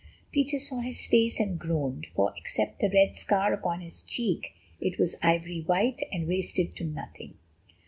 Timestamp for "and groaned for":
1.39-2.33